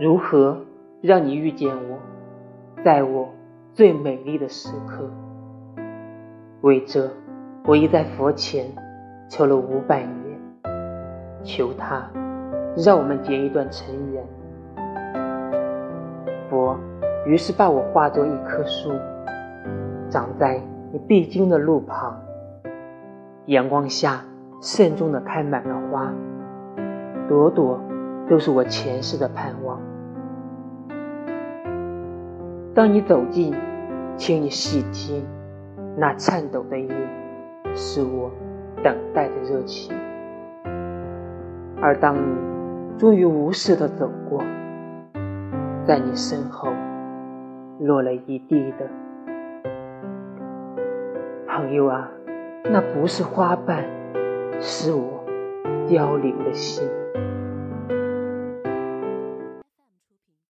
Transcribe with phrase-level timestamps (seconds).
[0.00, 0.58] 如何
[1.00, 1.98] 让你遇见我，
[2.82, 3.28] 在我
[3.72, 5.08] 最美丽的时刻？
[6.62, 7.08] 为这，
[7.64, 8.66] 我已在佛前
[9.28, 10.40] 求了五百年，
[11.44, 12.10] 求他
[12.76, 14.24] 让我们结一段尘缘。
[16.50, 16.76] 佛
[17.24, 18.90] 于是把我化作一棵树，
[20.08, 22.20] 长在你必经的路旁，
[23.46, 24.24] 阳光下
[24.60, 26.12] 慎重的开满了花，
[27.28, 27.78] 朵朵
[28.28, 29.80] 都是我前世的盼望。
[32.74, 33.54] 当你走近，
[34.16, 35.24] 请你细听，
[35.96, 36.90] 那颤抖的音，
[37.74, 38.30] 是我
[38.82, 39.94] 等待的热情。
[41.80, 44.42] 而当你终于无视的走过，
[45.84, 46.72] 在你身后
[47.78, 48.88] 落了一地的
[51.46, 52.08] 朋友啊，
[52.64, 53.84] 那不是花瓣，
[54.60, 55.24] 是我
[55.86, 56.88] 凋零的心。